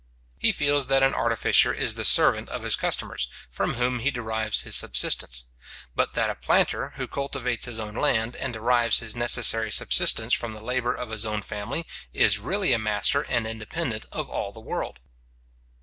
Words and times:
He 0.39 0.51
feels 0.51 0.87
that 0.87 1.03
an 1.03 1.13
artificer 1.13 1.71
is 1.71 1.93
the 1.93 2.03
servant 2.03 2.49
of 2.49 2.63
his 2.63 2.75
customers, 2.75 3.27
from 3.51 3.75
whom 3.75 3.99
he 3.99 4.09
derives 4.09 4.61
his 4.61 4.75
subsistence; 4.75 5.49
but 5.95 6.15
that 6.15 6.31
a 6.31 6.33
planter 6.33 6.93
who 6.95 7.07
cultivates 7.07 7.67
his 7.67 7.77
own 7.79 7.93
land, 7.93 8.35
and 8.35 8.51
derives 8.51 8.97
his 8.97 9.15
necessary 9.15 9.69
subsistence 9.69 10.33
from 10.33 10.55
the 10.55 10.65
labour 10.65 10.95
of 10.95 11.11
his 11.11 11.23
own 11.23 11.43
family, 11.43 11.85
is 12.13 12.39
really 12.39 12.73
a 12.73 12.79
master, 12.79 13.21
and 13.21 13.45
independent 13.45 14.05
of 14.11 14.27
all 14.27 14.51
the 14.51 14.59
world. 14.59 14.97